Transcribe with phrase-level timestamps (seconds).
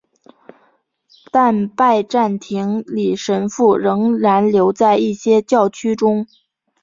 [1.31, 6.25] 但拜占庭礼神父仍然留在一些教区中。